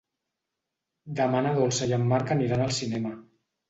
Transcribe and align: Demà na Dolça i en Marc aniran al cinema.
Demà 1.21 1.43
na 1.49 1.53
Dolça 1.59 1.91
i 1.95 1.97
en 2.01 2.11
Marc 2.15 2.37
aniran 2.41 2.69
al 2.69 2.79
cinema. 2.83 3.19